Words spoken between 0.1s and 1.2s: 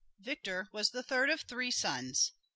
Victor was the